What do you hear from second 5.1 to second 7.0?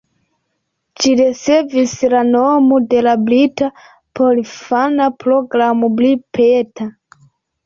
programo Blue Peter.